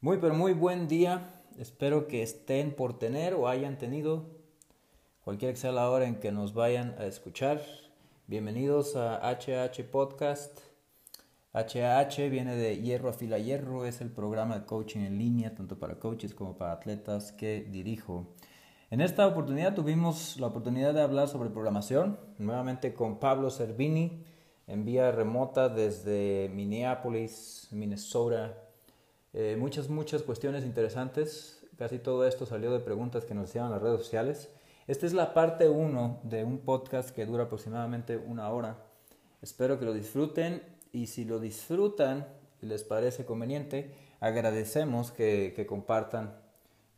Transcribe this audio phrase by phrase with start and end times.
[0.00, 1.42] Muy, pero muy buen día.
[1.58, 4.30] Espero que estén por tener o hayan tenido
[5.22, 7.60] cualquier que sea la hora en que nos vayan a escuchar.
[8.26, 10.58] Bienvenidos a HH Podcast.
[11.52, 15.78] HH viene de hierro a fila hierro, es el programa de coaching en línea, tanto
[15.78, 18.26] para coaches como para atletas que dirijo.
[18.92, 24.24] En esta oportunidad tuvimos la oportunidad de hablar sobre programación, nuevamente con Pablo Cervini,
[24.66, 28.58] en vía remota desde Minneapolis, Minnesota,
[29.32, 31.64] eh, muchas, muchas cuestiones interesantes.
[31.78, 34.50] Casi todo esto salió de preguntas que nos hicieron las redes sociales.
[34.88, 38.86] Esta es la parte 1 de un podcast que dura aproximadamente una hora.
[39.40, 42.26] Espero que lo disfruten y si lo disfrutan
[42.60, 46.49] y les parece conveniente, agradecemos que compartan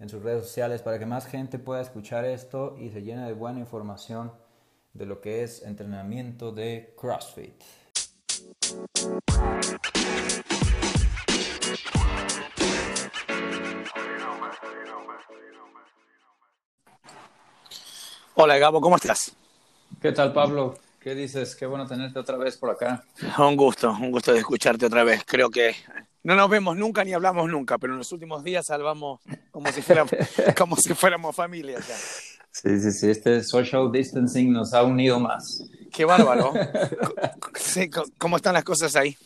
[0.02, 3.34] en sus redes sociales para que más gente pueda escuchar esto y se llene de
[3.34, 4.33] buena información
[4.92, 7.55] de lo que es entrenamiento de CrossFit.
[18.34, 19.37] Hola Gabo, ¿cómo estás?
[20.00, 20.75] ¿Qué tal Pablo?
[20.98, 21.55] ¿Qué dices?
[21.55, 23.05] Qué bueno tenerte otra vez por acá.
[23.39, 25.22] Un gusto, un gusto de escucharte otra vez.
[25.25, 25.77] Creo que
[26.23, 29.20] no nos vemos nunca ni hablamos nunca, pero en los últimos días salvamos
[29.51, 30.12] como si fuéramos,
[30.56, 31.97] como si fuéramos familia ya.
[32.51, 35.65] Sí, sí, sí, este social distancing nos ha unido más.
[35.93, 36.53] Qué bárbaro.
[37.55, 39.17] Sí, ¿Cómo están las cosas ahí?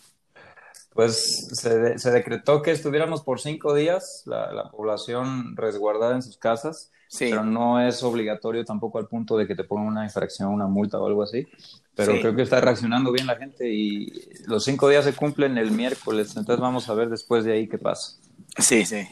[0.92, 6.38] Pues se, se decretó que estuviéramos por cinco días, la, la población resguardada en sus
[6.38, 10.66] casas pero no es obligatorio tampoco al punto de que te pongan una infracción, una
[10.66, 11.46] multa o algo así.
[11.94, 14.12] Pero creo que está reaccionando bien la gente y
[14.46, 17.78] los cinco días se cumplen el miércoles, entonces vamos a ver después de ahí qué
[17.78, 18.18] pasa.
[18.58, 19.06] Sí, sí.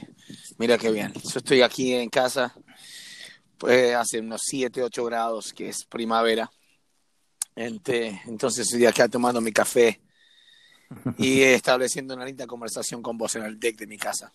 [0.58, 1.12] Mira qué bien.
[1.14, 2.54] Yo estoy aquí en casa,
[3.58, 6.50] pues hace unos 7, 8 grados, que es primavera.
[7.56, 10.00] Entonces estoy acá tomando mi café
[11.18, 14.32] y estableciendo una linda conversación con vos en el deck de mi casa.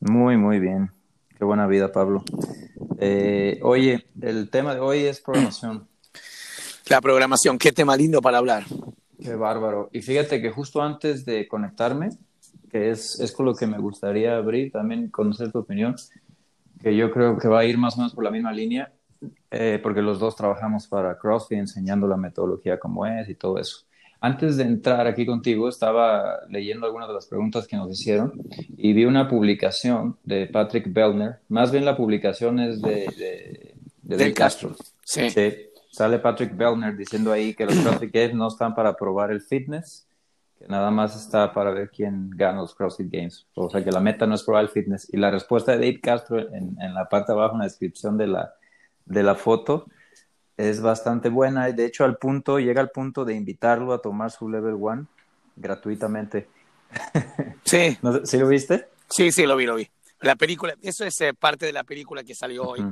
[0.00, 0.92] Muy, muy bien.
[1.36, 2.24] Qué buena vida, Pablo.
[3.00, 5.86] Eh, oye, el tema de hoy es programación.
[6.88, 8.64] La programación, qué tema lindo para hablar.
[9.22, 9.88] Qué bárbaro.
[9.92, 12.10] Y fíjate que justo antes de conectarme,
[12.70, 15.96] que es, es con lo que me gustaría abrir, también conocer tu opinión,
[16.82, 18.92] que yo creo que va a ir más o menos por la misma línea,
[19.50, 23.87] eh, porque los dos trabajamos para CrossFit enseñando la metodología como es y todo eso.
[24.20, 28.32] Antes de entrar aquí contigo, estaba leyendo algunas de las preguntas que nos hicieron
[28.76, 31.36] y vi una publicación de Patrick Bellner.
[31.48, 34.74] Más bien la publicación es de, de, Dave Castro.
[35.04, 35.28] Sí.
[35.92, 40.08] Sale Patrick Bellner diciendo ahí que los CrossFit Games no están para probar el fitness,
[40.58, 43.46] que nada más está para ver quién gana los CrossFit Games.
[43.54, 45.08] O sea que la meta no es probar el fitness.
[45.12, 48.18] Y la respuesta de Dave Castro en, en la parte de abajo, en la descripción
[48.18, 48.52] de la,
[49.04, 49.86] de la foto,
[50.58, 51.70] es bastante buena.
[51.70, 55.06] De hecho, al punto, llega al punto de invitarlo a tomar su level one
[55.56, 56.48] gratuitamente.
[57.64, 57.98] Sí.
[58.24, 58.88] ¿Sí lo viste?
[59.10, 59.86] Sí, sí, lo vi, lo vi.
[60.20, 62.82] La película, eso es eh, parte de la película que salió hoy,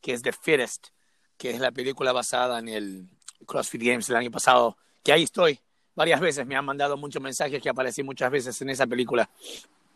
[0.00, 0.88] que es The Fittest,
[1.36, 3.08] que es la película basada en el
[3.46, 5.58] CrossFit Games del año pasado, que ahí estoy.
[5.96, 9.28] Varias veces me han mandado muchos mensajes que aparecí muchas veces en esa película.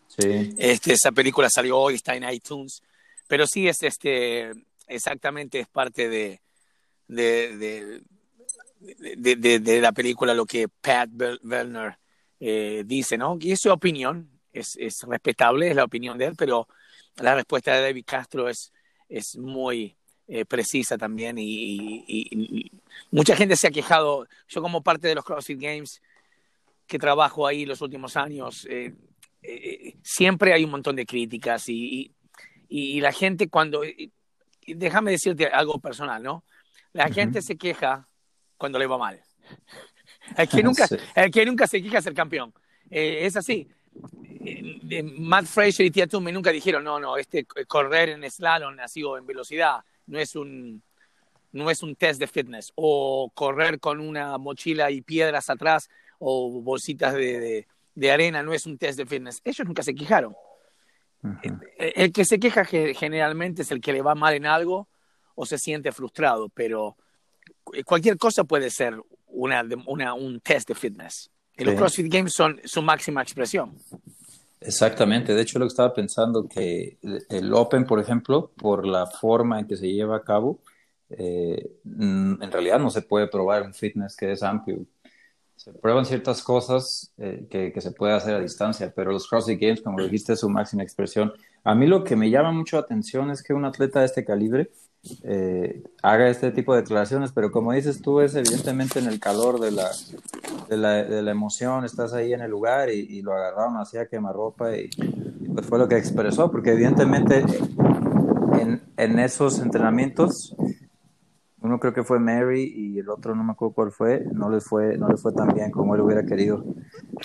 [0.09, 0.53] Sí.
[0.59, 2.83] Este, esa película salió hoy, está en iTunes.
[3.29, 4.51] Pero sí es este,
[4.89, 6.41] exactamente es parte de,
[7.09, 8.01] de,
[8.79, 11.11] de, de, la película lo que Pat
[11.43, 11.99] Wellner
[12.41, 13.39] eh, dice, ¿no?
[13.41, 16.69] Y es su opinión, es, es, respetable, es la opinión de él, pero
[17.17, 18.73] la respuesta de David Castro es,
[19.09, 19.97] es muy
[20.29, 22.71] eh, precisa también y,
[23.11, 26.03] mucha gente se ha quejado, yo como parte de los CrossFit Games
[26.87, 28.95] que trabajo ahí los últimos años, eh,
[30.03, 32.13] siempre hay un montón de críticas y,
[32.69, 33.83] y la gente cuando,
[34.67, 36.45] déjame decirte algo personal, ¿no?
[36.94, 38.09] La gente se queja
[38.56, 39.21] cuando le va mal.
[40.37, 42.55] El que nunca, el que nunca se queja es el campeón.
[42.91, 43.69] Eh, es así.
[44.43, 49.19] Eh, Matt Fraser y Tia nunca dijeron, no, no, este correr en slalom así o
[49.19, 50.82] en velocidad no es un
[51.53, 55.88] no es un test de fitness o correr con una mochila y piedras atrás
[56.19, 59.40] o bolsitas de, de, arena no es un test de fitness.
[59.44, 60.35] Ellos nunca se quejaron.
[61.43, 64.88] el, el, que se queja generalmente es el que le va mal en algo
[65.35, 66.97] o se siente frustrado, pero
[67.85, 68.95] cualquier cosa puede ser
[69.27, 71.31] una, una un test de fitness.
[71.57, 73.77] Y los CrossFit Games son su máxima expresión.
[74.61, 76.99] Exactamente, de hecho lo que estaba pensando que
[77.29, 80.61] el Open, por ejemplo, por la forma en que se lleva a cabo,
[81.11, 84.87] eh, mm, en realidad no se puede probar un fitness que es amplio.
[85.55, 89.61] Se prueban ciertas cosas eh, que, que, se puede hacer a distancia, pero los CrossFit
[89.61, 91.33] Games, como dijiste, es su máxima expresión.
[91.63, 94.25] A mí lo que me llama mucho la atención es que un atleta de este
[94.25, 94.71] calibre
[95.23, 99.61] eh, haga este tipo de declaraciones, pero como dices tú, es evidentemente en el calor
[99.61, 99.91] de la,
[100.69, 104.77] de la, de la emoción, estás ahí en el lugar y, lo agarraron hacia quemarropa
[104.77, 107.45] y, y pues fue lo que expresó, porque evidentemente
[108.61, 110.55] en, en esos entrenamientos
[111.65, 114.61] uno creo que fue Mary y el otro no me acuerdo cuál fue, no le
[114.61, 116.62] fue, no le fue tan bien como él hubiera querido.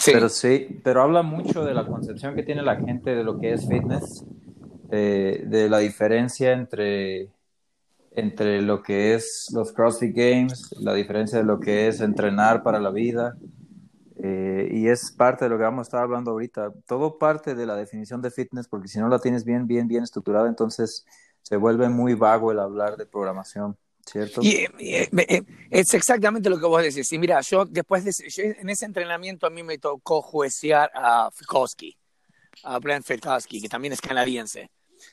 [0.06, 3.52] Pero sí, pero habla mucho de la concepción que tiene la gente de lo que
[3.52, 4.26] es fitness,
[4.92, 7.28] eh, de la diferencia entre,
[8.12, 12.80] entre lo que es los CrossFit Games, la diferencia de lo que es entrenar para
[12.80, 13.38] la vida.
[14.22, 16.74] Eh, y es parte de lo que vamos a estar hablando ahorita.
[16.86, 20.04] Todo parte de la definición de fitness, porque si no la tienes bien, bien, bien
[20.04, 21.06] estructurada, entonces
[21.42, 23.78] se vuelve muy vago el hablar de programación.
[24.42, 27.12] Y, eh, es exactamente lo que vos decís.
[27.14, 31.98] Y mira, yo después de en ese entrenamiento a mí me tocó juecear a Fikowski,
[32.64, 34.72] a Brent Fikowski, que también es canadiense.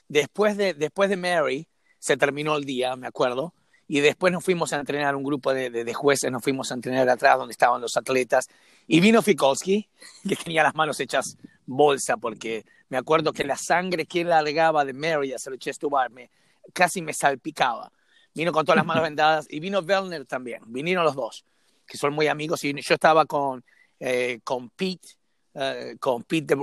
[0.08, 1.68] Después de, después de Mary,
[2.06, 3.52] se terminó el día, me acuerdo,
[3.88, 7.08] y después nos fuimos a entrenar un grupo de, de, jueces, nos fuimos a entrenar
[7.08, 8.46] atrás donde estaban los atletas,
[8.86, 9.88] y vino Fikowski,
[10.28, 11.36] que tenía las manos hechas
[11.66, 15.82] bolsa, porque me acuerdo que la sangre que él largaba de Mary hacia el chest
[15.82, 16.30] bar me,
[16.72, 17.90] casi me salpicaba.
[18.32, 21.44] Vino con todas las manos vendadas y vino Vellner también, vinieron los dos,
[21.88, 23.64] que son muy amigos y yo estaba con,
[23.98, 25.08] eh, con Pete,
[25.54, 26.54] eh, con, Pete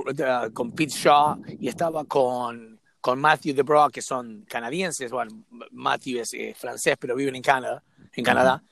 [0.53, 6.33] con Pete Shaw y estaba con, con Matthew DeBrock, que son canadienses, bueno, Matthew es
[6.33, 7.83] eh, francés, pero viven en Canadá,
[8.13, 8.63] en Canadá.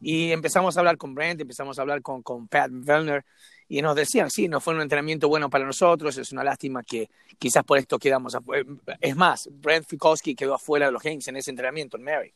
[0.00, 3.24] Y empezamos a hablar con Brent, empezamos a hablar con, con Pat Vellner
[3.68, 7.10] y nos decían, sí, no fue un entrenamiento bueno para nosotros, es una lástima que
[7.40, 8.64] quizás por esto quedamos afuera.
[9.00, 12.32] Es más, Brent Fikowski quedó afuera de los Games en ese entrenamiento en Mary.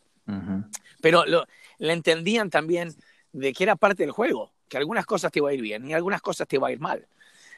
[1.00, 1.46] Pero lo,
[1.78, 2.92] le entendían también
[3.32, 5.94] de que era parte del juego, que algunas cosas te iba a ir bien y
[5.94, 7.06] algunas cosas te iba a ir mal.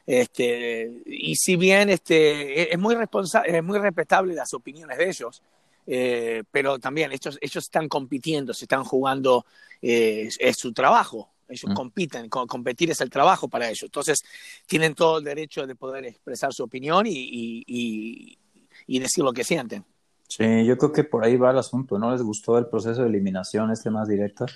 [0.08, 5.42] Este, y si bien este, es, muy es muy respetable las opiniones de ellos,
[5.86, 9.44] eh, pero también ellos, ellos están compitiendo, se están jugando,
[9.82, 13.82] eh, es, su trabajo, ellos compiten, competir es el trabajo para ellos.
[13.82, 14.20] Entonces,
[14.66, 18.38] tienen todo el derecho de poder expresar su opinión y,
[18.86, 19.84] y decir lo que sienten.
[20.26, 21.98] Sí, yo creo que por ahí va el asunto.
[21.98, 24.46] No les gustó el proceso de eliminación este más directo,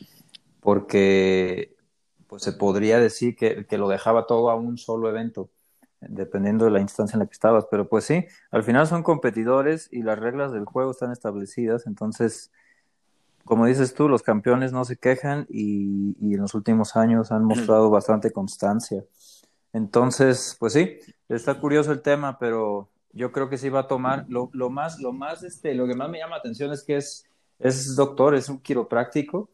[0.60, 1.76] porque
[2.32, 5.50] pues se podría decir que, que, lo dejaba todo a un solo evento,
[6.00, 7.66] dependiendo de la instancia en la que estabas.
[7.70, 11.86] Pero pues sí, al final son competidores y las reglas del juego están establecidas.
[11.86, 12.50] Entonces,
[13.44, 17.44] como dices tú, los campeones no se quejan y, y en los últimos años han
[17.44, 19.04] mostrado bastante constancia.
[19.74, 24.24] Entonces, pues sí, está curioso el tema, pero yo creo que sí va a tomar.
[24.30, 26.96] Lo, lo, más, lo más, este, lo que más me llama la atención es que
[26.96, 27.26] es,
[27.58, 29.50] es doctor, es un quiropráctico.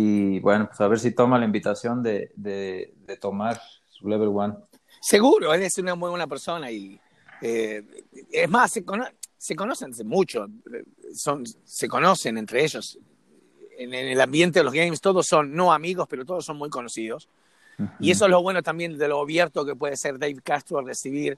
[0.00, 4.28] Y bueno, pues a ver si toma la invitación de, de, de tomar su level
[4.32, 4.54] one.
[5.00, 7.00] Seguro, él es una muy buena persona y
[7.42, 7.82] eh,
[8.30, 8.84] es más, se,
[9.36, 10.46] se conocen mucho,
[11.12, 12.96] son, se conocen entre ellos.
[13.76, 16.70] En, en, el ambiente de los games todos son no amigos, pero todos son muy
[16.70, 17.28] conocidos.
[17.98, 20.82] Y eso es lo bueno también de lo abierto que puede ser Dave Castro a
[20.82, 21.36] recibir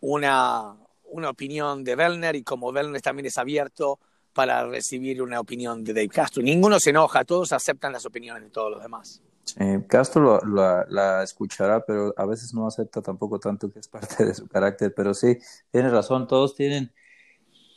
[0.00, 0.76] una,
[1.10, 3.98] una opinión de Wellner y como Wellner también es abierto
[4.32, 6.42] para recibir una opinión de Dave Castro.
[6.42, 9.22] Ninguno se enoja, todos aceptan las opiniones de todos los demás.
[9.86, 10.40] Castro
[10.88, 14.94] la escuchará, pero a veces no acepta tampoco tanto que es parte de su carácter,
[14.94, 15.36] pero sí,
[15.70, 16.92] tiene razón, todos tienen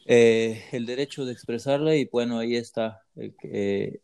[0.06, 3.04] eh, el derecho de expresarla y bueno, ahí está.
[3.16, 4.00] Eh,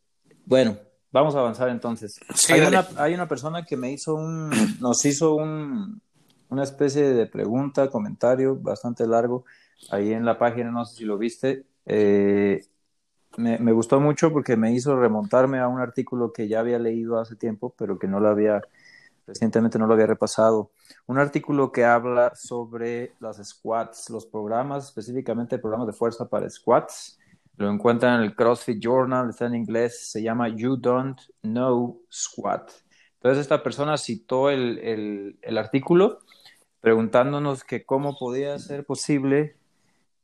[0.46, 0.78] bueno,
[1.12, 2.20] vamos a avanzar entonces.
[2.50, 6.02] hay, una, hay una persona que me hizo un, nos hizo un,
[6.50, 9.46] una especie de pregunta, comentario bastante largo
[9.92, 11.66] ahí en la página, no sé si lo viste.
[11.86, 12.66] Eh,
[13.38, 17.36] me, gustó mucho porque me hizo remontarme a un artículo que ya había leído hace
[17.36, 18.62] tiempo, pero que no lo había,
[19.26, 20.72] recientemente no lo había repasado.
[21.08, 27.20] Un artículo que habla sobre las squats, los programas, específicamente programas de fuerza para squats.
[27.58, 32.72] Lo encuentran en el CrossFit Journal, está en inglés, se llama You Don't Know Squat.
[33.16, 36.20] Entonces esta persona citó el, el, el artículo
[36.82, 39.56] preguntándonos que cómo podía ser posible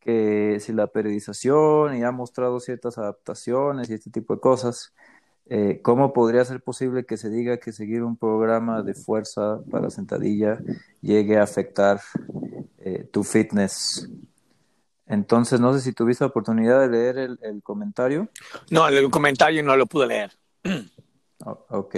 [0.08, 4.94] que si la periodización y ha mostrado ciertas adaptaciones y este tipo de cosas,
[5.48, 9.90] eh, ¿cómo podría ser posible que se diga que seguir un programa de fuerza para
[9.90, 10.60] sentadilla
[11.02, 12.00] llegue a afectar
[12.78, 14.10] eh, tu fitness?
[15.08, 18.30] Entonces, no sé si tuviste la oportunidad de leer el, el comentario.
[18.72, 20.32] No, el comentario no lo pude leer.
[21.70, 21.96] ok.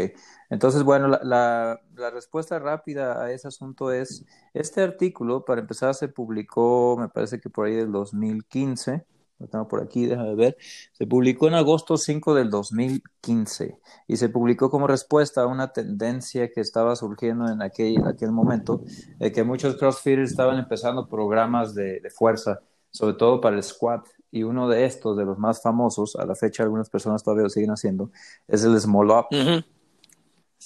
[0.49, 6.07] Entonces, bueno, la, la, respuesta rápida a ese asunto es, este artículo, para empezar, se
[6.07, 9.05] publicó, me parece que por ahí del 2015,
[9.39, 10.57] lo tengo por aquí, déjame ver,
[10.91, 16.51] se publicó en agosto 5 del 2015 y se publicó como respuesta a una tendencia
[16.51, 18.83] que estaba surgiendo en aquel, aquel momento,
[19.17, 22.59] de que muchos CrossFitters estaban empezando programas de, de fuerza,
[22.91, 26.35] sobre todo para el squat y uno de estos, de los más famosos, a la
[26.35, 28.11] fecha algunas personas todavía lo siguen haciendo,
[28.47, 29.25] es el Small Up.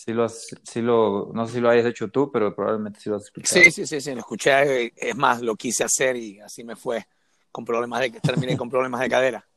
[0.06, 3.16] Sí lo, sí lo, no sé si lo hayas hecho tú, pero probablemente sí lo
[3.16, 3.64] has escuchado.
[3.64, 4.92] Sí, sí, sí, sí, lo escuché.
[4.98, 7.06] Es más, lo quise hacer y así me fue.
[7.54, 9.48] Con problemas de, terminé con problemas de cadera.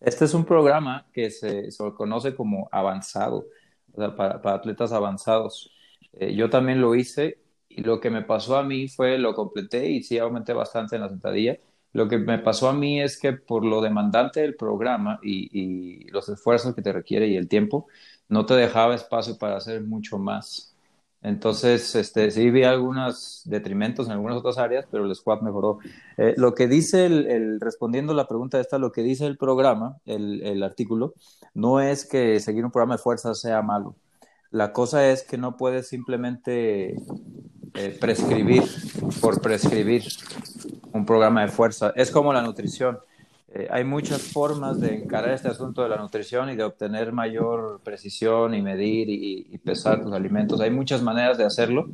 [0.00, 3.46] Este es un programa que se, se conoce como avanzado,
[3.92, 5.70] o sea, para, para atletas avanzados.
[6.14, 7.38] Eh, yo también lo hice
[7.68, 11.02] y lo que me pasó a mí fue, lo completé y sí aumenté bastante en
[11.02, 11.56] la sentadilla.
[11.96, 16.28] Lo que me pasó a mí es que por lo demandante del programa y, los
[16.28, 17.86] esfuerzos que te requiere y el tiempo,
[18.28, 20.74] no te dejaba espacio para hacer mucho más.
[21.22, 25.78] Entonces, este, sí vi algunos detrimentos en algunas otras áreas, pero el squat mejoró.
[26.18, 29.96] Eh, lo que dice el, respondiendo a la pregunta esta, lo que dice el programa,
[30.04, 31.14] el, el, artículo,
[31.54, 33.96] no es que seguir un programa de fuerza sea malo.
[34.50, 36.94] La cosa es que no puedes simplemente
[37.78, 38.62] eh, prescribir
[39.20, 40.04] por prescribir
[40.96, 41.92] un programa de fuerza.
[41.94, 42.98] Es como la nutrición.
[43.52, 47.80] Eh, hay muchas formas de encarar este asunto de la nutrición y de obtener mayor
[47.84, 50.60] precisión y medir y, pesar tus alimentos.
[50.60, 51.88] Hay muchas maneras de hacerlo,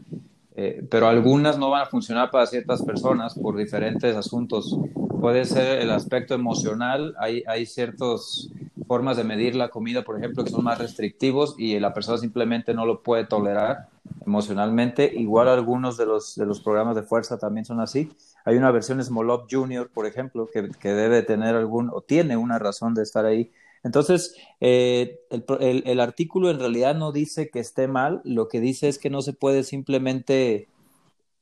[0.57, 4.77] eh, pero algunas no van a funcionar para ciertas personas por diferentes asuntos.
[5.21, 8.51] Puede ser el aspecto emocional, hay, hay ciertas
[8.87, 12.75] formas de medir la comida, por ejemplo, que son más restrictivos y la persona simplemente
[12.75, 13.89] no lo puede tolerar
[14.27, 15.13] emocionalmente.
[15.15, 18.11] Igual algunos de los, de los programas de fuerza también son así.
[18.45, 22.59] Hay una versión Up Junior, por ejemplo, que, que debe tener algún o tiene una
[22.59, 23.53] razón de estar ahí.
[23.85, 28.61] Entonces, eh, el, el, el, artículo en realidad no dice que esté mal, lo que
[28.61, 30.69] dice es que no se puede simplemente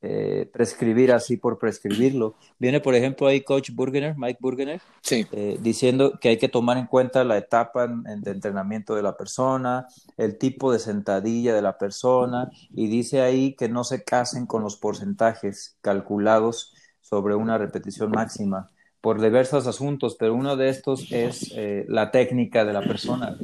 [0.03, 2.35] eh, prescribir así por prescribirlo.
[2.59, 5.27] Viene, por ejemplo, ahí Coach Burgener, Mike Burgener, sí.
[5.33, 9.17] eh, diciendo que hay que tomar en cuenta la etapa en, de entrenamiento de la
[9.17, 14.47] persona, el tipo de sentadilla de la persona, y dice ahí que no se casen
[14.47, 21.11] con los porcentajes calculados sobre una repetición máxima por diversos asuntos, pero uno de estos
[21.11, 23.37] es eh, la técnica de la persona.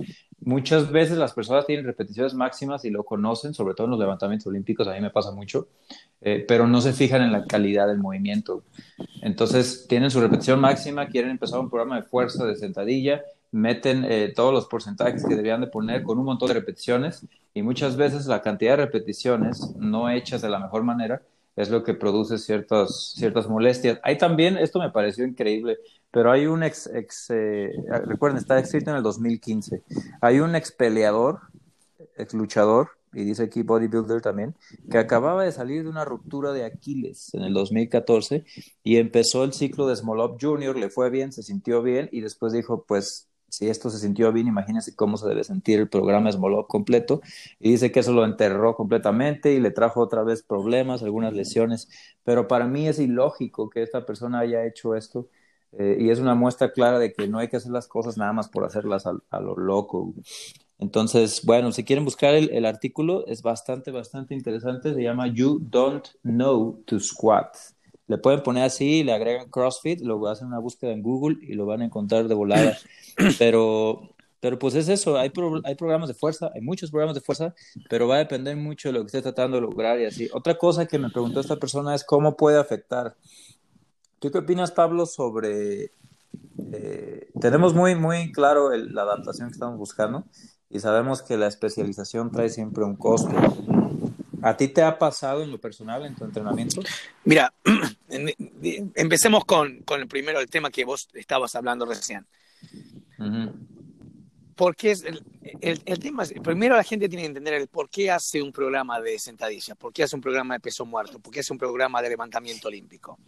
[0.46, 4.46] Muchas veces las personas tienen repeticiones máximas y lo conocen, sobre todo en los levantamientos
[4.46, 5.66] olímpicos, a mí me pasa mucho,
[6.20, 8.62] eh, pero no se fijan en la calidad del movimiento.
[9.22, 14.32] Entonces, tienen su repetición máxima, quieren empezar un programa de fuerza, de sentadilla, meten eh,
[14.36, 18.26] todos los porcentajes que deberían de poner con un montón de repeticiones y muchas veces
[18.26, 21.22] la cantidad de repeticiones no hechas de la mejor manera
[21.56, 23.98] es lo que produce ciertas, ciertas molestias.
[24.02, 25.78] Hay también, esto me pareció increíble,
[26.10, 27.72] pero hay un ex, ex eh,
[28.04, 29.82] recuerden, está escrito en el 2015,
[30.20, 31.40] hay un ex peleador,
[32.16, 34.54] ex luchador, y dice aquí bodybuilder también,
[34.90, 38.44] que acababa de salir de una ruptura de Aquiles en el 2014
[38.84, 42.52] y empezó el ciclo de Up Junior, le fue bien, se sintió bien y después
[42.52, 46.66] dijo, pues si esto se sintió bien, imagínense cómo se debe sentir el programa Up
[46.66, 47.20] completo.
[47.58, 51.88] Y dice que eso lo enterró completamente y le trajo otra vez problemas, algunas lesiones.
[52.24, 55.28] Pero para mí es ilógico que esta persona haya hecho esto.
[55.72, 58.32] Eh, y es una muestra clara de que no hay que hacer las cosas nada
[58.32, 60.14] más por hacerlas a, a lo loco.
[60.78, 64.94] Entonces, bueno, si quieren buscar el, el, artículo, es bastante, bastante interesante.
[64.94, 67.56] Se llama You Don't Know to Squat.
[68.06, 71.66] Le pueden poner así, le agregan CrossFit, luego hacen una búsqueda en Google y lo
[71.66, 72.76] van a encontrar de volada.
[73.38, 74.10] Pero,
[74.40, 77.54] pero pues es eso, hay, pro, hay programas de fuerza, hay muchos programas de fuerza,
[77.88, 80.28] pero va a depender mucho de lo que esté tratando de lograr y así.
[80.34, 83.16] Otra cosa que me preguntó esta persona es cómo puede afectar.
[84.18, 85.90] ¿Tú qué opinas, Pablo, sobre...
[86.72, 90.26] Eh, tenemos muy, muy claro el, la adaptación que estamos buscando
[90.68, 93.34] y sabemos que la especialización trae siempre un costo.
[94.46, 96.80] ¿A ti te ha pasado en lo personal, en tu entrenamiento?
[97.24, 97.52] Mira,
[98.94, 102.24] empecemos con, con el primero, el tema que vos estabas hablando recién.
[103.18, 103.52] Uh -huh.
[104.54, 105.20] Porque es el,
[105.60, 108.52] el, el, tema, es, primero la gente tiene que entender el por qué hace un
[108.52, 111.58] programa de sentadilla, por qué hace un programa de peso muerto, por qué hace un
[111.58, 113.18] programa de levantamiento olímpico.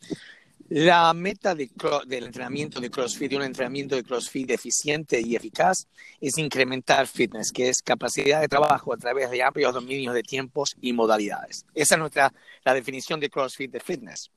[0.71, 1.71] La meta de,
[2.07, 5.89] del entrenamiento de CrossFit, de un entrenamiento de CrossFit eficiente y eficaz,
[6.21, 10.77] es incrementar fitness, que es capacidad de trabajo a través de amplios dominios de tiempos
[10.83, 11.65] y modalidades.
[11.73, 12.35] Esa es nuestra,
[12.65, 14.31] la definición de CrossFit de fitness.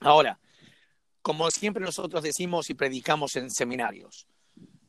[0.00, 0.38] Ahora,
[1.20, 4.26] como siempre nosotros decimos y predicamos en seminarios,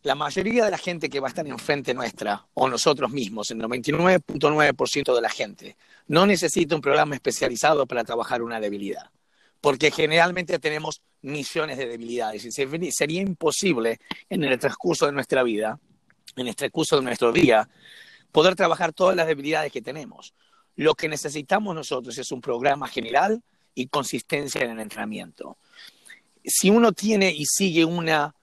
[0.03, 3.60] la mayoría de la gente que va a estar enfrente nuestra, o nosotros mismos, el
[3.60, 5.75] 99.9% de la gente,
[6.08, 9.12] no necesita un programa especializado para trabajar una debilidad
[9.61, 12.51] porque generalmente tenemos millones de debilidades y
[12.91, 13.99] sería imposible
[14.29, 15.79] en el transcurso de nuestra vida,
[16.35, 17.67] en el transcurso de nuestro día,
[18.31, 20.33] poder trabajar todas las debilidades que tenemos.
[20.75, 23.41] Lo que necesitamos nosotros es un programa general
[23.73, 25.57] y consistencia en el entrenamiento.
[26.43, 28.35] Si uno tiene y sigue una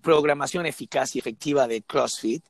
[0.00, 2.44] programación eficaz y efectiva de CrossFit,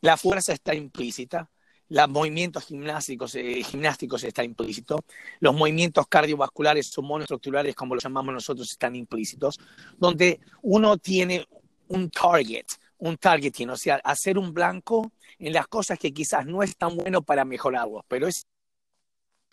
[0.00, 1.50] la fuerza está implícita,
[1.90, 5.00] los movimientos gimnásticos, eh, gimnásticos están implícitos,
[5.40, 9.58] los movimientos cardiovasculares o monoestructurales, como los llamamos nosotros, están implícitos,
[9.98, 11.46] donde uno tiene
[11.88, 12.66] un target,
[12.98, 16.96] un targeting, o sea, hacer un blanco en las cosas que quizás no es tan
[16.96, 18.46] bueno para mejorarlos, pero es,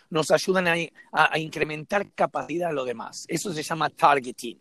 [0.10, 0.76] nos ayudan a,
[1.12, 3.26] a, incrementar capacidad a lo demás.
[3.28, 4.60] Eso se llama targeting.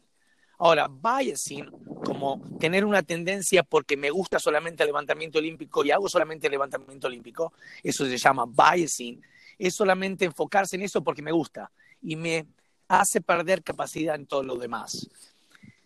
[0.59, 1.71] Ahora, biasing,
[2.05, 6.53] como tener una tendencia porque me gusta solamente el levantamiento olímpico y hago solamente el
[6.53, 9.21] levantamiento olímpico, eso se llama biasing,
[9.59, 11.71] es solamente enfocarse en eso porque me gusta
[12.03, 12.47] y me
[12.89, 15.09] hace perder capacidad en todo lo demás.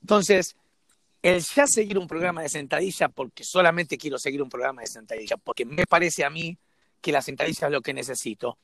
[0.00, 0.56] Entonces,
[1.22, 5.36] el ya seguir un programa de sentadilla porque solamente quiero seguir un programa de sentadilla,
[5.36, 6.56] porque me parece a mí
[7.00, 8.58] que la sentadilla es lo que necesito,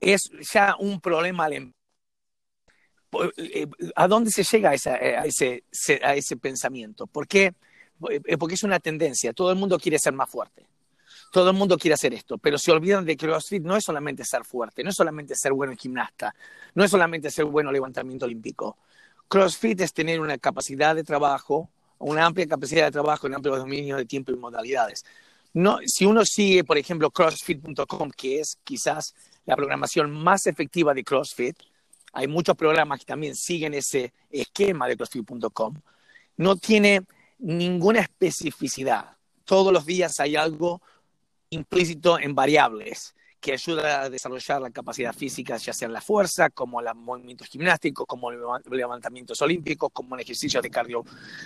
[0.00, 1.72] es ya un problema al em-,
[3.96, 7.04] ¿A dónde se llega a, eh, ese, pensamiento?
[7.04, 9.32] Eh, porque es una tendencia.
[9.32, 10.66] Todo el mundo quiere ser más fuerte.
[11.30, 14.24] Todo el mundo quiere hacer esto, pero se olvidan de que CrossFit no es solamente
[14.24, 16.34] ser fuerte, no es solamente ser bueno en gimnasta,
[16.74, 18.78] no es solamente ser bueno en levantamiento olímpico.
[19.28, 23.98] CrossFit es tener una capacidad de trabajo, una amplia capacidad de trabajo en amplio dominio
[23.98, 25.04] de tiempo y modalidades.
[25.86, 31.58] Si uno sigue, por ejemplo, CrossFit.com, que es quizás la programación más efectiva de CrossFit,
[32.12, 35.74] hay muchos programas que también siguen ese esquema de CrossFit.com,
[36.36, 37.02] no tiene
[37.38, 39.16] ninguna especificidad.
[39.44, 40.82] Todos los días hay algo
[41.50, 46.50] implícito en variables que ayuda a desarrollar la capacidad física, ya sea en la fuerza,
[46.50, 51.04] como los movimientos gimnásticos, como levantamientos olímpicos, como en ejercicios de cardio,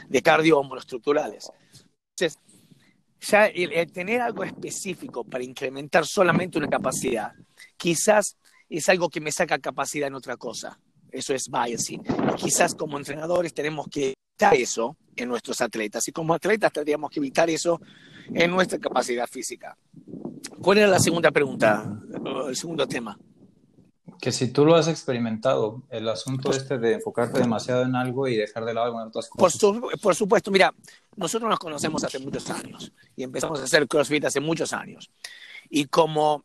[0.09, 1.51] de cardio monoestructurales.
[2.17, 2.39] Entonces,
[3.21, 7.33] ya el, tener algo específico para incrementar solamente una capacidad,
[7.77, 8.37] quizás
[8.79, 10.79] es algo que me saca capacidad en otra cosa.
[11.11, 12.03] Eso es biasing.
[12.37, 17.21] Quizás como entrenadores tenemos que evitar eso en nuestros atletas y como atletas tendríamos que
[17.21, 17.81] evitar eso
[18.33, 19.77] en nuestra capacidad física.
[20.61, 22.01] ¿Cuál era la segunda pregunta,
[22.49, 23.19] el segundo tema?
[24.21, 28.29] Que si tú lo has experimentado, el asunto pues, este de enfocarte demasiado en algo
[28.29, 29.61] y dejar de lado algunas otras cosas.
[29.61, 30.73] Por, por, supuesto, mira,
[31.17, 35.11] nosotros nos conocemos hace muchos años y empezamos a hacer CrossFit hace muchos años.
[35.69, 36.45] Y como,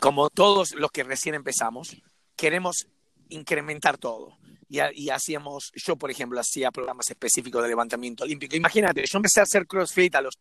[0.00, 1.96] como todos los que recién empezamos,
[2.36, 2.86] queremos
[3.28, 4.38] incrementar todo.
[4.68, 8.56] Y, y, hacíamos, yo por ejemplo, hacía programas específicos de levantamiento olímpico.
[8.56, 10.34] Imagínate, yo empecé a hacer CrossFit a los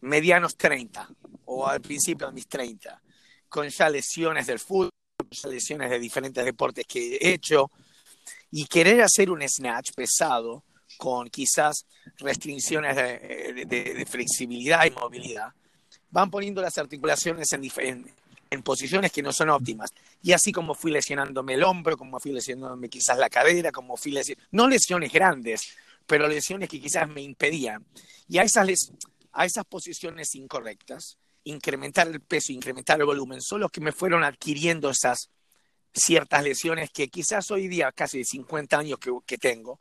[0.00, 1.08] medianos 30
[1.44, 3.00] o al principio de mis 30,
[3.48, 4.90] con ya lesiones del fútbol,
[5.30, 7.70] ya lesiones de diferentes deportes que he hecho,
[8.50, 10.64] y querer hacer un snatch pesado
[10.96, 11.86] con quizás
[12.18, 15.52] restricciones de, flexibilidad y movilidad,
[16.10, 18.14] van poniendo las articulaciones en, en,
[18.50, 19.90] en, posiciones que no son óptimas.
[20.22, 24.12] Y así como fui lesionándome el hombro, como fui lesionándome quizás la cadera, como fui
[24.12, 25.62] lesionando, no lesiones grandes,
[26.06, 27.84] pero lesiones que quizás me impedían.
[28.28, 28.68] Y a esas
[29.32, 34.24] a esas posiciones incorrectas, incrementar el peso, incrementar el volumen, son los que me fueron
[34.24, 35.30] adquiriendo esas
[35.92, 39.80] ciertas lesiones que quizás hoy día, casi de 50 años que, tengo,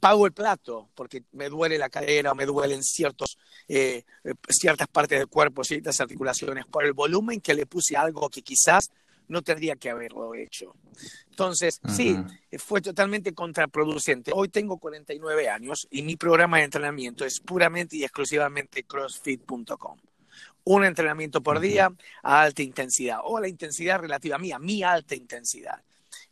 [0.00, 3.37] pago el plato porque me duele la cadera o me duelen ciertos,
[3.68, 4.02] eh,
[4.48, 8.42] ciertas partes del cuerpo, ciertas articulaciones, por el volumen que le puse a algo que
[8.42, 8.90] quizás
[9.28, 10.74] no tendría que haberlo hecho.
[11.30, 12.16] Entonces, sí,
[12.58, 14.32] fue totalmente contraproducente.
[14.34, 19.98] Hoy tengo 49 años y mi programa de entrenamiento es puramente y exclusivamente crossfit.com.
[20.64, 24.82] Un entrenamiento por día a alta intensidad o la intensidad relativa a mí, a mi
[24.82, 25.80] alta intensidad.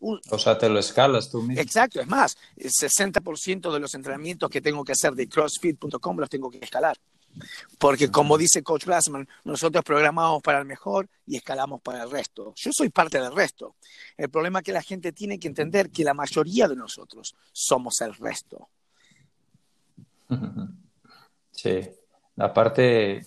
[0.01, 1.63] o sea, te lo escalas tú mismo.
[1.63, 6.29] Exacto, es más, el 60% de los entrenamientos que tengo que hacer de crossfit.com los
[6.29, 6.97] tengo que escalar.
[7.79, 12.53] Porque como dice Coach Glassman, nosotros programamos para el mejor y escalamos para el resto.
[12.57, 13.77] Yo soy parte del resto.
[14.17, 18.01] El problema es que la gente tiene que entender que la mayoría de nosotros somos
[18.01, 18.69] el resto.
[21.53, 21.81] Sí,
[22.37, 23.27] aparte,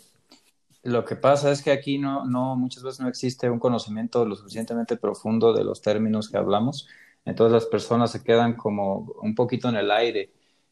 [0.84, 4.36] lo que pasa es que aquí no, no, muchas veces no existe un conocimiento lo
[4.36, 6.88] suficientemente profundo de los términos que hablamos.
[7.26, 10.32] Entonces las personas se quedan como un poquito en el aire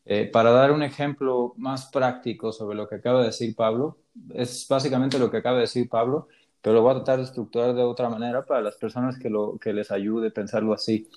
[0.10, 3.98] eh, para dar un ejemplo más práctico sobre lo que acaba de decir Pablo,
[4.34, 6.30] es básicamente lo que acaba de decir Pablo,
[6.62, 9.58] pero lo voy a tratar de estructurar de otra manera para las personas que, lo,
[9.58, 11.10] que les ayude a pensarlo así.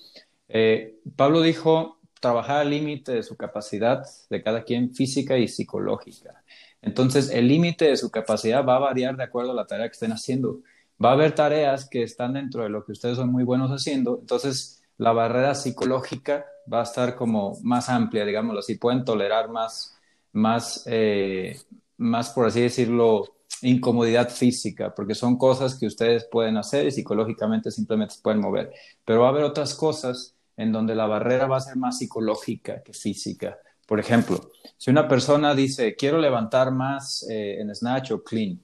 [0.49, 6.43] Eh, Pablo dijo trabajar al límite de su capacidad de cada quien física y psicológica.
[6.81, 9.93] Entonces, el límite de su capacidad va a variar de acuerdo a la tarea que
[9.93, 10.59] estén haciendo.
[11.03, 14.19] Va a haber tareas que están dentro de lo que ustedes son muy buenos haciendo,
[14.19, 19.97] entonces la barrera psicológica va a estar como más amplia, digámoslo así, pueden tolerar más,
[20.33, 21.59] más, eh,
[21.97, 27.71] más, por así decirlo, incomodidad física, porque son cosas que ustedes pueden hacer y psicológicamente
[27.71, 28.71] simplemente se pueden mover.
[29.05, 32.81] Pero va a haber otras cosas en donde la barrera va a ser más psicológica
[32.83, 33.57] que física.
[33.87, 38.59] Por ejemplo, si una persona dice, quiero levantar más eh, en snatch o clean,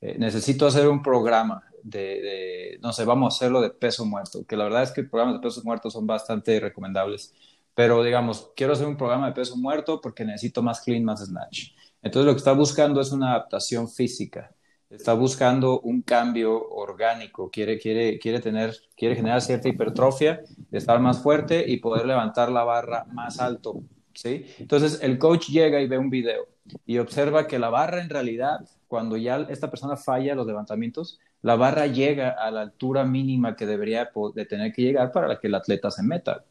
[0.00, 4.56] eh, necesito hacer un programa de, no sé, vamos a hacerlo de peso muerto, que
[4.56, 7.34] la verdad es que programas de peso muerto son bastante recomendables,
[7.74, 11.72] pero digamos, quiero hacer un programa de peso muerto porque necesito más clean, más snatch.
[12.02, 14.54] Entonces lo que está buscando es una adaptación física,
[14.90, 21.22] está buscando un cambio orgánico, quiere, quiere, quiere, tener, quiere generar cierta hipertrofia, estar más
[21.22, 23.82] fuerte y poder levantar la barra más alto.
[24.14, 24.46] ¿sí?
[24.58, 26.46] Entonces el coach llega y ve un video
[26.86, 31.56] y observa que la barra en realidad, cuando ya esta persona falla los levantamientos, la
[31.56, 35.54] barra llega a la altura mínima que debería de tener que llegar para que el
[35.54, 36.44] atleta se meta.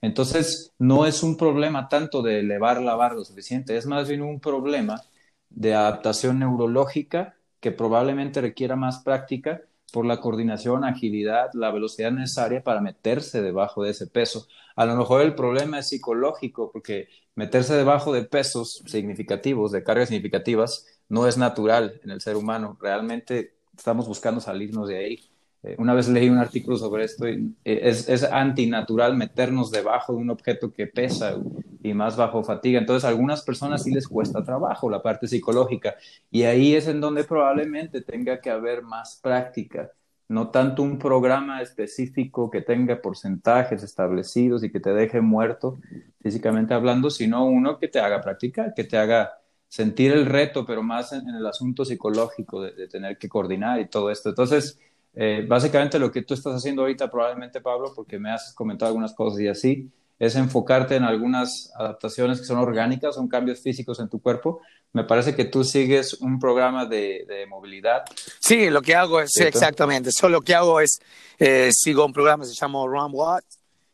[0.00, 4.22] Entonces, no es un problema tanto de elevar la barra lo suficiente, es más bien
[4.22, 5.02] un problema
[5.50, 12.62] de adaptación neurológica que probablemente requiera más práctica por la coordinación, agilidad, la velocidad necesaria
[12.62, 14.46] para meterse debajo de ese peso.
[14.74, 20.08] A lo mejor el problema es psicológico, porque meterse debajo de pesos significativos, de cargas
[20.08, 22.76] significativas, no es natural en el ser humano.
[22.80, 25.35] Realmente estamos buscando salirnos de ahí.
[25.66, 30.12] Eh, una vez leí un artículo sobre esto y eh, es, es, antinatural meternos debajo
[30.12, 31.36] de un objeto que pesa
[31.82, 32.78] y más bajo fatiga.
[32.78, 35.96] Entonces, a algunas personas sí les cuesta trabajo la parte psicológica
[36.30, 39.90] y ahí es en donde probablemente tenga que haber más práctica.
[40.28, 45.78] No tanto un programa específico que tenga porcentajes establecidos y que te deje muerto
[46.20, 49.32] físicamente hablando, sino uno que te haga practicar, que te haga
[49.68, 53.88] sentir el reto, pero más en, el asunto psicológico de, de, tener que coordinar y
[53.88, 54.28] todo esto.
[54.30, 54.80] Entonces,
[55.18, 59.14] eh, básicamente lo que tú estás haciendo ahorita probablemente, Pablo, porque me has comentado algunas
[59.14, 64.10] cosas y así, es enfocarte en algunas adaptaciones que son orgánicas, son cambios físicos en
[64.10, 64.60] tu cuerpo.
[64.92, 68.04] Me parece que tú sigues un programa de, movilidad.
[68.38, 70.98] Sí, lo que hago es, exactamente, eso lo que hago es,
[71.38, 73.42] eh, sigo un programa que se llama Run What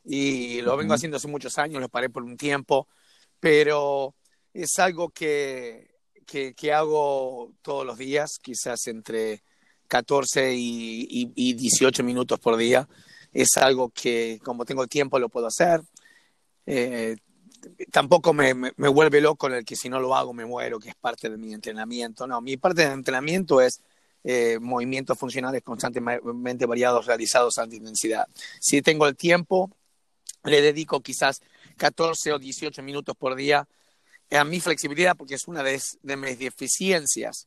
[0.04, 2.88] y lo vengo haciendo hace muchos años, lo paré por un tiempo,
[3.38, 4.14] pero
[4.52, 5.88] es algo que,
[6.26, 9.42] que, que hago todos los días, quizás entre
[9.92, 12.88] 14 y, 18 minutos por día.
[13.30, 15.82] Es algo que como tengo tiempo lo puedo hacer.
[16.64, 17.16] Eh,
[17.90, 20.94] tampoco me, me, vuelve loco el que si no lo hago me muero, que es
[20.94, 22.26] parte de mi entrenamiento.
[22.26, 23.82] No, mi parte de entrenamiento es
[24.24, 28.26] eh, movimientos funcionales constantemente variados realizados a alta intensidad.
[28.60, 29.70] Si tengo el tiempo,
[30.44, 31.42] le dedico quizás
[31.76, 33.68] 14 o 18 minutos por día
[34.30, 37.46] a mi flexibilidad porque es una de mis deficiencias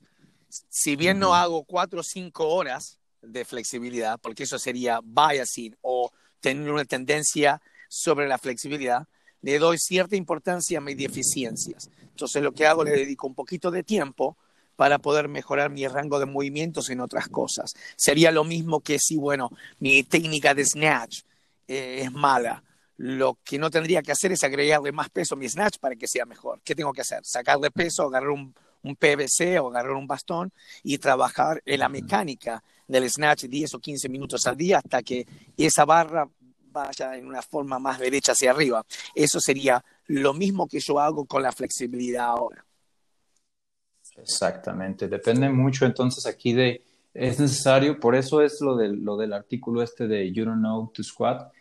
[0.50, 6.12] si bien no hago cuatro o cinco horas de flexibilidad, porque eso sería biasing o
[6.40, 9.08] tener una tendencia sobre la flexibilidad,
[9.42, 11.90] le doy cierta importancia a mis deficiencias.
[12.02, 14.38] Entonces lo que hago, le dedico un poquito de tiempo
[14.76, 17.74] para poder mejorar mi rango de movimientos en otras cosas.
[17.96, 21.22] Sería lo mismo que si, bueno, mi técnica de snatch
[21.68, 22.64] eh, es mala.
[22.98, 26.08] Lo que no tendría que hacer es agregarle más peso a mi snatch para que
[26.08, 26.62] sea mejor.
[26.64, 27.20] ¿Qué tengo que hacer?
[27.24, 28.54] Sacarle peso, agarrar un,
[28.86, 30.52] un PVC o agarrar un bastón
[30.84, 35.26] y trabajar en la mecánica del snatch 10 o 15 minutos al día hasta que
[35.58, 36.28] esa barra
[36.71, 38.86] vaya en una forma más derecha hacia arriba.
[39.13, 42.65] Eso sería lo mismo que yo hago con la flexibilidad ahora.
[44.17, 49.34] Exactamente, depende mucho entonces aquí de, es necesario, por eso es lo del, lo del
[49.34, 51.52] artículo este de You Don't Know to Squat,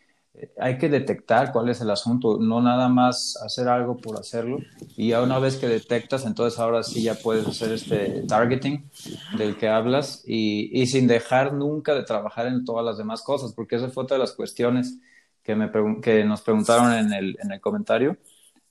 [0.58, 4.58] hay que detectar cuál es el asunto, no nada más hacer algo por hacerlo.
[4.96, 8.90] Y ya una vez que detectas, entonces ahora sí ya puedes hacer este targeting
[9.38, 13.76] del que hablas y, sin dejar nunca de trabajar en todas las demás cosas, porque
[13.76, 14.98] esa fue otra de las cuestiones
[15.42, 15.70] que, me
[16.02, 18.16] que nos preguntaron en el, en el comentario.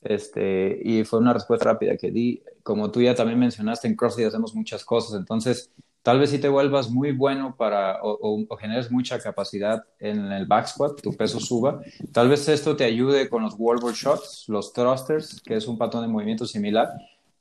[0.02, 2.43] Este, y fue una respuesta rápida que di.
[2.62, 5.71] Como tú ya también mencionaste, en CrossFit hacemos muchas cosas, entonces
[6.03, 10.67] tal vez si te vuelvas muy bueno para o, generes mucha capacidad en el back
[10.67, 11.81] squat, tu peso suba.
[12.11, 16.03] Tal vez esto te ayude con los wallboard shots, los thrusters, que es un patrón
[16.03, 16.89] de movimiento similar.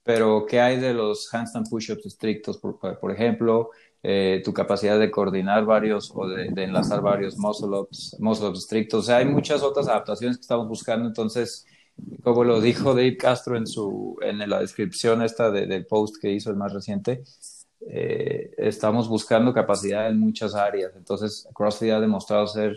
[0.04, 3.70] Pero, ¿qué hay de los handstand push-ups estrictos, por, ejemplo?
[4.04, 9.08] Eh, tu capacidad de coordinar varios o de, enlazar varios muscle-ups muscle ups estrictos.
[9.08, 11.06] O hay muchas otras adaptaciones que estamos buscando.
[11.06, 11.66] Entonces,
[12.22, 16.50] como lo dijo Dave Castro en, su, en la descripción esta del post que hizo
[16.50, 17.22] el más reciente,
[17.88, 20.92] eh, estamos buscando capacidad en muchas áreas.
[20.96, 22.76] Entonces, CrossFit ha demostrado ser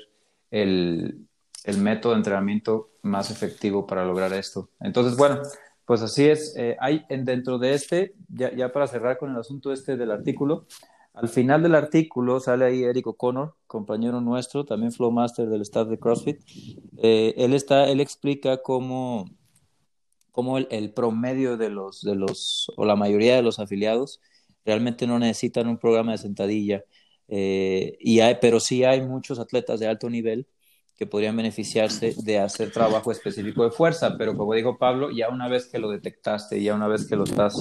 [0.52, 1.28] el,
[1.64, 4.70] el método de entrenamiento más efectivo para lograr esto.
[4.80, 5.42] Entonces, bueno,
[5.86, 6.56] pues así es.
[6.58, 10.12] Eh, hay en, dentro de este, ya, ya, para cerrar con el asunto este del
[10.12, 10.66] artículo,
[11.14, 15.98] al final del artículo sale ahí Eric O'Connor, compañero nuestro, también Flowmaster del staff de
[15.98, 16.42] CrossFit.
[16.98, 19.30] Eh, él está, él explica cómo,
[20.32, 24.20] cómo el, el, promedio de los, de los, o la mayoría de los afiliados
[24.66, 26.84] realmente no necesitan un programa de sentadilla,
[27.28, 30.48] eh, y hay, pero sí hay muchos atletas de alto nivel
[30.96, 35.50] que podrían beneficiarse de hacer trabajo específico de fuerza, pero como dijo Pablo, ya una
[35.50, 37.56] vez que lo detectaste, ya una vez que lo estás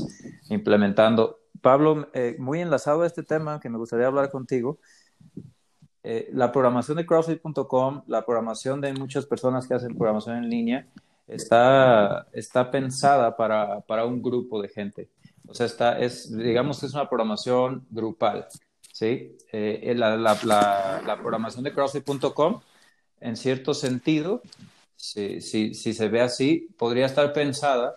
[0.50, 4.78] implementando, Pablo, eh, muy enlazado a este tema que me gustaría hablar contigo,
[6.02, 10.86] eh, la programación de CrossFit.com, la programación de muchas personas que hacen programación en línea,
[11.26, 15.08] está, está pensada para, para un grupo de gente.
[15.46, 18.46] O sea, está, es, digamos que es una programación grupal.
[18.92, 19.36] ¿sí?
[19.52, 22.60] Eh, la, la, la, la, programación de CrossFit.com,
[23.20, 24.42] en cierto sentido,
[24.96, 27.96] si, si, si se ve así, podría estar pensada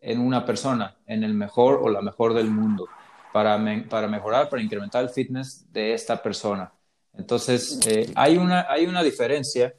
[0.00, 2.88] en una persona, en el mejor o la mejor del mundo,
[3.32, 6.72] para, me, para mejorar, para incrementar el fitness de esta persona.
[7.14, 9.74] Entonces, eh, hay, una, hay una diferencia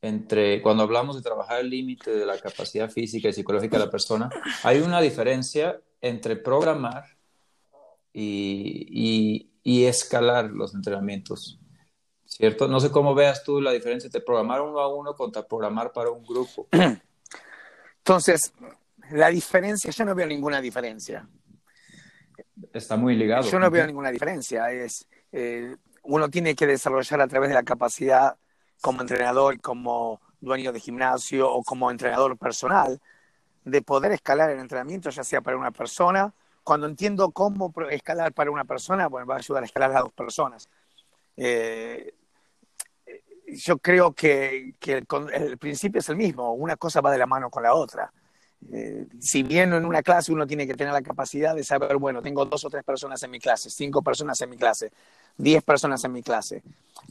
[0.00, 3.90] entre cuando hablamos de trabajar el límite de la capacidad física y psicológica de la
[3.90, 4.30] persona,
[4.62, 7.04] hay una diferencia entre programar
[8.12, 11.58] y, y, y escalar los entrenamientos.
[12.24, 12.68] ¿Cierto?
[12.68, 16.10] No sé cómo veas tú la diferencia entre programar uno a uno contra programar para
[16.10, 16.68] un grupo.
[17.98, 18.52] Entonces,
[19.10, 21.26] la diferencia, yo no veo ninguna diferencia.
[22.72, 23.48] Está muy ligado.
[23.50, 24.70] Yo no veo ninguna diferencia.
[24.70, 28.36] Es, eh, uno tiene que desarrollar a través de la capacidad
[28.80, 33.00] como entrenador, como dueño de gimnasio o como entrenador personal,
[33.70, 36.32] de poder escalar el entrenamiento, ya sea para una persona.
[36.62, 40.12] Cuando entiendo cómo escalar para una persona, bueno, va a ayudar a escalar a dos
[40.12, 40.68] personas.
[41.36, 42.14] Eh,
[43.46, 47.26] yo creo que, que el, el, principio es el mismo, una cosa va de la
[47.26, 48.12] mano con la otra.
[48.72, 52.20] Eh, si bien en una clase uno tiene que tener la capacidad de saber, bueno,
[52.20, 54.90] tengo dos o tres personas en mi clase, cinco personas en mi clase,
[55.36, 56.62] diez personas en mi clase,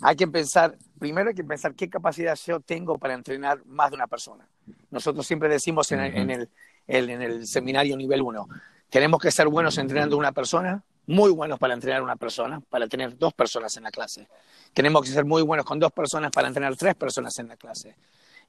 [0.01, 3.95] hay que pensar, primero hay que pensar qué capacidad yo tengo para entrenar más de
[3.95, 4.45] una persona.
[4.91, 6.49] Nosotros siempre decimos en, en, el,
[6.86, 8.47] el, en el seminario nivel uno,
[8.89, 13.17] tenemos que ser buenos entrenando una persona, muy buenos para entrenar una persona, para tener
[13.17, 14.27] dos personas en la clase.
[14.73, 17.95] Tenemos que ser muy buenos con dos personas para entrenar tres personas en la clase.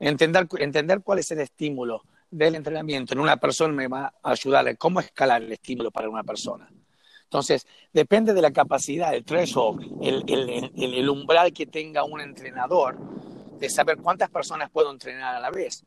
[0.00, 4.68] Entender, entender cuál es el estímulo del entrenamiento en una persona me va a ayudar
[4.68, 6.70] a cómo escalar el estímulo para una persona.
[7.24, 12.96] Entonces, depende de la capacidad, el threshold, el, el, el, umbral que tenga un entrenador
[13.58, 15.84] de saber cuántas personas puedo entrenar a la vez.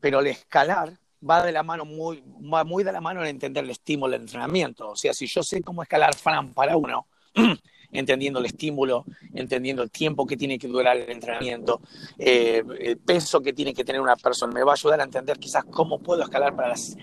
[0.00, 3.62] Pero el escalar va de la mano muy, va muy de la mano en entender
[3.62, 4.90] el estímulo del entrenamiento.
[4.90, 7.06] O sea, si yo sé cómo escalar Fran para uno,
[7.94, 11.80] entendiendo el estímulo, entendiendo el tiempo que tiene que durar el entrenamiento,
[12.18, 15.38] eh, el peso que tiene que tener una persona, me va a ayudar a entender
[15.38, 16.96] quizás cómo puedo escalar para las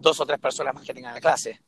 [0.00, 1.60] dos o tres personas más que tengan la clase.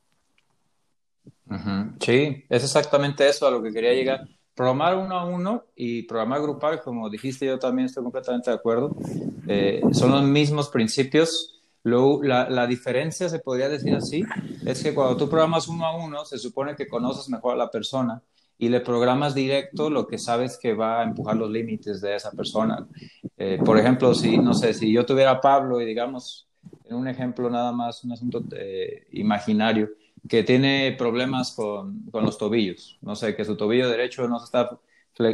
[2.01, 4.29] Sí, es exactamente eso a lo que quería llegar.
[4.55, 8.97] Programar uno a uno y programar grupal, como dijiste, yo también estoy completamente de acuerdo.
[9.49, 11.55] Eh, son los mismos principios.
[11.85, 14.23] Lo, la, la, diferencia, se podría decir así,
[14.67, 17.71] es que cuando tú programas uno a uno, se supone que conoces mejor a la
[17.71, 18.21] persona
[18.59, 22.33] y le programas directo lo que sabes que va a empujar los límites de esa
[22.33, 22.87] persona.
[23.37, 26.49] Eh, por ejemplo, si, no sé, si yo tuviera a Pablo y digamos,
[26.85, 29.91] en un ejemplo nada más, un asunto eh, imaginario,
[30.29, 34.47] que tiene problemas con, con, los tobillos, no sé, que su tobillo derecho no se
[34.47, 34.79] está,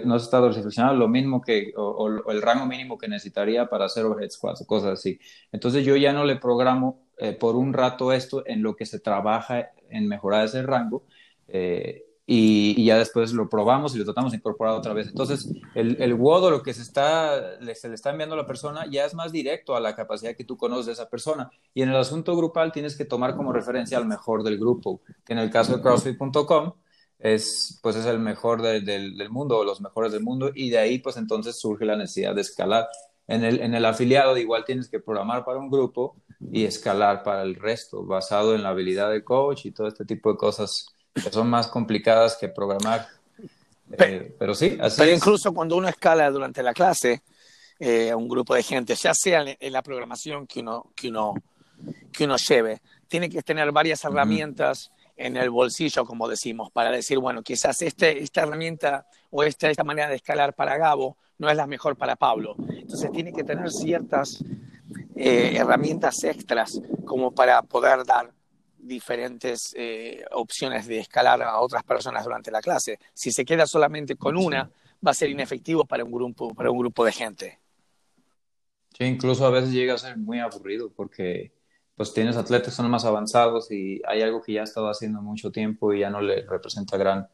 [0.04, 3.86] no se está dorsiflexionando lo mismo que, o, o, el rango mínimo que necesitaría para
[3.86, 5.18] hacer overhead squats cosas así.
[5.50, 9.00] Entonces yo ya no le programo eh, por un rato esto en lo que se
[9.00, 11.04] trabaja en mejorar ese rango,
[11.48, 15.08] eh, y, ya después lo probamos y lo tratamos de otra vez.
[15.08, 18.86] Entonces, el, el WOD lo que se, está, se le está enviando a la persona
[18.90, 21.50] ya es más directo a la capacidad que tú conoces de esa persona.
[21.74, 25.34] Y en el asunto grupal tienes que tomar como referencia al mejor del grupo, que
[25.34, 26.72] en el caso de CrossFit.com
[27.18, 30.78] es, pues es el mejor de, del mundo o los mejores del mundo y de
[30.78, 32.88] ahí pues entonces surge la necesidad de escalar.
[33.26, 36.16] En el, en el afiliado igual tienes que programar para un grupo
[36.52, 40.30] y escalar para el resto, basado en la habilidad del coach y todo este tipo
[40.30, 43.06] de cosas que son más complicadas que programar.
[43.96, 45.18] Pero, eh, pero sí, así pero es.
[45.18, 47.22] incluso cuando uno escala durante la clase
[47.78, 51.34] eh, a un grupo de gente, ya sea en la programación que uno, que uno,
[52.12, 55.12] que uno lleve, tiene que tener varias herramientas uh -huh.
[55.16, 59.84] en el bolsillo, como decimos, para decir, bueno, quizás este, esta herramienta o esta, esta
[59.84, 62.56] manera de escalar para Gabo no es la mejor para Pablo.
[62.70, 64.42] Entonces tiene que tener ciertas
[65.16, 68.32] eh, herramientas extras como para poder dar
[68.86, 72.98] diferentes eh, opciones de escalar a otras personas durante la clase.
[73.12, 74.70] Si se queda solamente con una,
[75.04, 77.58] va a ser inefectivo para un grupo, para un grupo de gente.
[78.96, 81.52] Sí, incluso a veces llega a ser muy aburrido porque
[81.96, 85.50] pues tienes atletas son más avanzados y hay algo que ya ha estado haciendo mucho
[85.50, 87.28] tiempo y ya no le representa gran,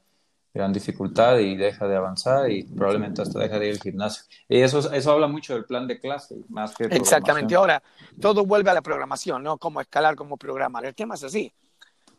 [0.53, 4.25] gran dificultad y deja de avanzar y probablemente hasta deja de ir al gimnasio.
[4.49, 7.55] Y eso, eso habla mucho del plan de clase, más que Exactamente.
[7.55, 7.83] Ahora,
[8.21, 9.59] todo vuelve a la programación, ¿no?
[9.59, 10.85] Cómo escalar, cómo programar.
[10.85, 11.53] El tema es así.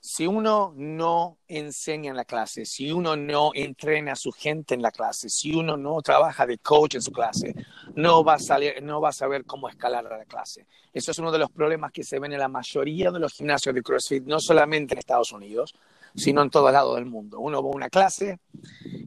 [0.04, 4.82] Si uno no enseña en la clase, si uno no entrena a su gente en
[4.82, 7.54] la clase, si uno no trabaja de coach en su clase,
[7.94, 10.66] no va a, salir, no va a saber cómo escalar a la clase.
[10.92, 13.76] Eso es uno de los problemas que se ven en la mayoría de los gimnasios
[13.76, 15.76] de CrossFit, no solamente en Estados Unidos,
[16.16, 17.40] sino en todo lado del mundo.
[17.40, 18.40] Uno va a una clase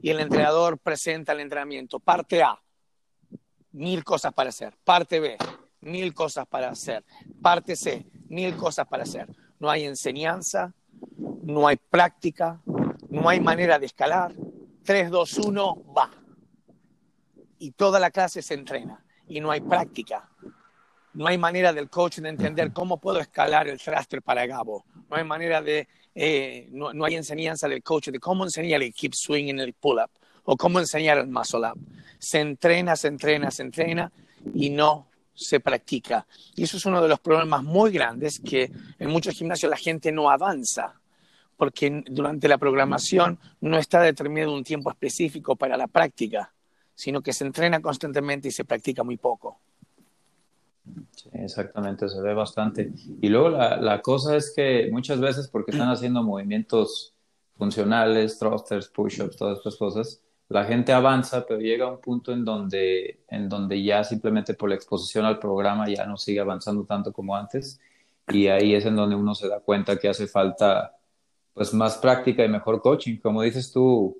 [0.03, 2.01] y el entrenador presenta el entrenamiento.
[2.01, 2.59] Parte A,
[3.73, 4.77] mil cosas para hacer.
[4.85, 5.37] Parte B,
[5.81, 7.05] mil cosas para hacer.
[7.43, 9.29] Parte C, mil cosas para hacer.
[9.59, 10.75] No hay enseñanza,
[11.43, 12.61] no hay práctica,
[13.09, 14.35] no hay manera de escalar.
[14.85, 16.11] 3, 2, 1, va.
[17.59, 20.29] Y toda la clase se entrena y no hay práctica.
[21.15, 24.85] No hay manera del coach de entender cómo puedo escalar el thruster para Gabo.
[25.09, 28.95] No hay manera de, eh, no, no, hay enseñanza del coach de cómo enseñar el
[28.95, 30.11] keep swing en el pull-up
[30.45, 31.79] o cómo enseñar el muscle up.
[32.19, 34.13] Se entrena, se entrena, se entrena
[34.55, 36.27] y no se practica.
[36.55, 40.13] Y eso es uno de los problemas muy grandes que en muchos gimnasios la gente
[40.13, 41.01] no avanza
[41.57, 46.53] porque durante la programación no está determinado un tiempo específico para la práctica,
[46.95, 49.61] sino que se entrena constantemente y se practica muy poco.
[51.13, 52.93] Sí, exactamente, se ve bastante.
[53.21, 57.15] Y luego la, la, cosa es que muchas veces porque están haciendo movimientos
[57.57, 62.45] funcionales, thrusters, push-ups, todas estas cosas, la gente avanza, pero llega a un punto en
[62.45, 67.13] donde, en donde ya simplemente por la exposición al programa ya no sigue avanzando tanto
[67.13, 67.81] como antes.
[68.29, 70.97] Y ahí es en donde uno se da cuenta que hace falta
[71.55, 73.19] pues más práctica y mejor coaching.
[73.19, 74.19] Como dices tú,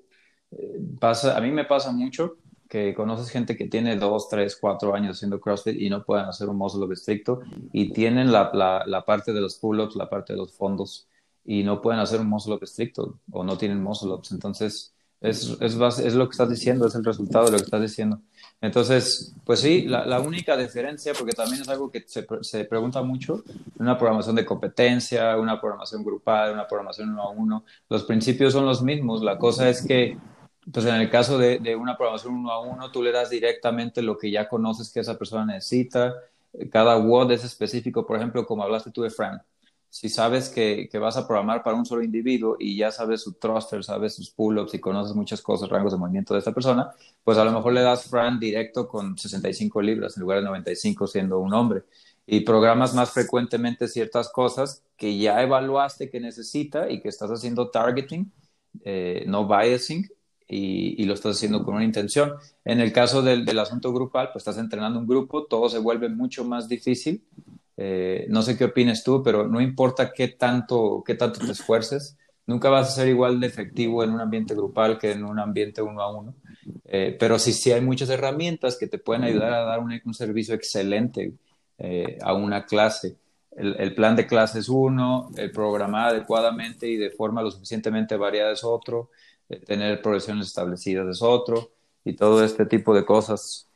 [0.51, 2.37] eh, pasa, a mí me pasa mucho
[2.75, 6.49] que conoces gente que tiene dos, tres, cuatro años haciendo CrossFit y no pueden hacer
[6.49, 7.39] un muscle up estricto
[7.71, 11.07] y tienen la, la, la parte de los pull-ups, la parte de los fondos
[11.45, 14.33] y no pueden hacer un muscle up estricto o no tienen muscle ups.
[14.33, 17.81] Entonces, es, es, es, lo que estás diciendo, es el resultado de lo que estás
[17.81, 18.19] diciendo.
[18.59, 23.01] Entonces, pues sí, la, la única diferencia, porque también es algo que se, se, pregunta
[23.03, 23.41] mucho,
[23.79, 28.65] una programación de competencia, una programación grupal, una programación uno a uno, los principios son
[28.65, 29.21] los mismos.
[29.21, 30.17] La cosa es que,
[30.71, 34.01] pues en el caso de, de una programación uno a uno, tú le das directamente
[34.01, 36.13] lo que ya conoces que esa persona necesita.
[36.71, 39.41] Cada WOD es específico, por ejemplo, como hablaste tú de Fran
[39.95, 43.31] si sabes que, que, vas a programar para un solo individuo y ya sabes su
[43.35, 46.91] thruster, sabes sus pull-ups y conoces muchas cosas, rangos de movimiento de esta persona,
[47.23, 51.07] pues a lo mejor le das Fran directo con 65 libras en lugar de 95
[51.07, 51.83] siendo un hombre.
[52.27, 57.69] Y programas más frecuentemente ciertas cosas que ya evaluaste que necesita y que estás haciendo
[57.69, 58.29] targeting,
[58.83, 60.09] eh, no biasing,
[60.47, 62.33] y, y, lo estás haciendo con una intención.
[62.63, 66.09] En el caso del, del asunto grupal, pues estás entrenando un grupo, todo se vuelve
[66.09, 67.23] mucho más difícil
[67.77, 72.17] eh, no sé qué opines tú, pero no importa qué tanto, qué tanto te esfuerces,
[72.47, 75.81] nunca vas a ser igual de efectivo en un ambiente grupal que en un ambiente
[75.81, 76.35] uno a uno.
[76.85, 80.13] Eh, pero sí, sí hay muchas herramientas que te pueden ayudar a dar un, un
[80.13, 81.33] servicio excelente
[81.77, 83.17] eh, a una clase.
[83.51, 88.17] El, el, plan de clase es uno, el programar adecuadamente y de forma lo suficientemente
[88.17, 89.11] variada es otro,
[89.65, 91.71] tener progresiones establecidas es otro,
[92.05, 93.67] y todo este tipo de cosas.